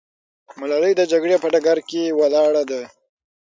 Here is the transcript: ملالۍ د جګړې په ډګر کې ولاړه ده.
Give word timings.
ملالۍ 0.59 0.93
د 0.97 1.01
جګړې 1.11 1.35
په 1.43 1.47
ډګر 1.53 1.77
کې 1.89 2.15
ولاړه 2.19 2.63
ده. 2.69 2.81